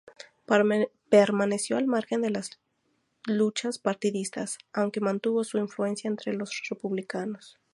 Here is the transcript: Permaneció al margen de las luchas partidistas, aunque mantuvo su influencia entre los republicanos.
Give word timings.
Permaneció 1.11 1.77
al 1.77 1.85
margen 1.85 2.23
de 2.23 2.31
las 2.31 2.59
luchas 3.27 3.77
partidistas, 3.77 4.57
aunque 4.73 4.99
mantuvo 4.99 5.43
su 5.43 5.59
influencia 5.59 6.07
entre 6.07 6.33
los 6.33 6.63
republicanos. 6.71 7.59